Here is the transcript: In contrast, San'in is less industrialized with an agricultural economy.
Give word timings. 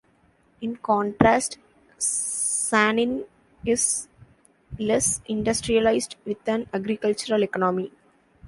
In 0.61 0.77
contrast, 0.77 1.59
San'in 1.99 3.25
is 3.63 4.07
less 4.79 5.21
industrialized 5.27 6.15
with 6.25 6.37
an 6.49 6.67
agricultural 6.73 7.43
economy. 7.43 7.91